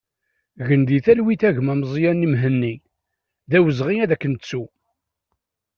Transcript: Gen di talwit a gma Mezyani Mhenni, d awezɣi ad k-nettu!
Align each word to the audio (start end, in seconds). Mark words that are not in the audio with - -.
Gen 0.67 0.81
di 0.87 0.99
talwit 1.05 1.41
a 1.49 1.51
gma 1.55 1.73
Mezyani 1.75 2.27
Mhenni, 2.31 2.75
d 3.49 3.51
awezɣi 3.57 3.95
ad 4.03 4.11
k-nettu! 4.17 4.63